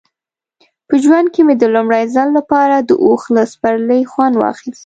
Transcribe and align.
په 0.87 0.95
ژوند 1.03 1.27
کې 1.33 1.41
مې 1.47 1.55
د 1.57 1.63
لومړي 1.75 2.03
ځل 2.15 2.27
لپاره 2.37 2.75
د 2.79 2.91
اوښ 3.05 3.23
له 3.35 3.43
سپرلۍ 3.51 4.01
خوند 4.11 4.35
واخیست. 4.37 4.79